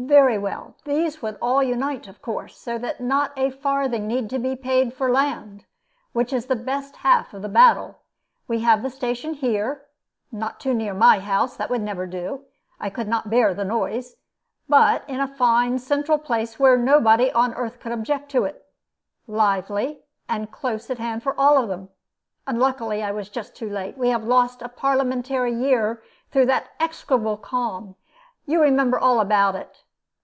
Very 0.00 0.38
well: 0.38 0.76
these 0.84 1.20
would 1.22 1.36
all 1.42 1.60
unite, 1.60 2.06
of 2.06 2.22
course; 2.22 2.56
so 2.56 2.78
that 2.78 3.00
not 3.00 3.32
a 3.36 3.50
farthing 3.50 4.06
need 4.06 4.28
be 4.40 4.54
paid 4.54 4.94
for 4.94 5.10
land, 5.10 5.64
which 6.12 6.32
is 6.32 6.46
the 6.46 6.54
best 6.54 6.94
half 6.98 7.34
of 7.34 7.42
the 7.42 7.48
battle. 7.48 7.98
We 8.46 8.60
have 8.60 8.82
the 8.82 8.90
station 8.90 9.34
here 9.34 9.86
not 10.30 10.60
too 10.60 10.72
near 10.72 10.94
my 10.94 11.18
house; 11.18 11.56
that 11.56 11.68
would 11.68 11.82
never 11.82 12.06
do; 12.06 12.44
I 12.78 12.90
could 12.90 13.08
not 13.08 13.28
bear 13.28 13.52
the 13.52 13.64
noise 13.64 14.14
but 14.68 15.02
in 15.08 15.18
a 15.18 15.26
fine 15.26 15.80
central 15.80 16.16
place 16.18 16.60
where 16.60 16.78
nobody 16.78 17.32
on 17.32 17.52
earth 17.54 17.80
could 17.80 17.90
object 17.92 18.30
to 18.30 18.44
it 18.44 18.66
lively, 19.26 20.04
and 20.28 20.52
close 20.52 20.88
at 20.90 20.98
hand 20.98 21.24
for 21.24 21.38
all 21.38 21.60
of 21.60 21.68
them. 21.68 21.88
Unluckily 22.46 23.02
I 23.02 23.10
was 23.10 23.28
just 23.28 23.56
too 23.56 23.68
late. 23.68 23.98
We 23.98 24.10
have 24.10 24.22
lost 24.22 24.62
a 24.62 24.68
Parliamentary 24.68 25.52
year 25.52 26.00
through 26.30 26.46
that 26.46 26.68
execrable 26.78 27.36
calm 27.36 27.96
you 28.46 28.62
remember 28.62 28.96
all 28.96 29.20
about 29.20 29.56
it. 29.56 29.82